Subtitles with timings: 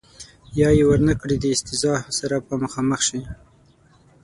[0.59, 3.21] یا یې ور نه کړي د استیضاح سره به مخامخ شي.